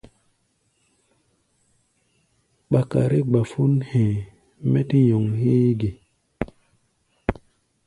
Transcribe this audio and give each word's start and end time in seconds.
Ɓakare 2.71 3.19
gbafón 3.29 3.73
hɛ̧ɛ̧, 3.89 4.27
mɛ́ 4.71 4.81
tɛ́ 4.89 5.01
nyɔŋ 5.05 5.25
héé 5.39 5.69
ge? 5.79 5.89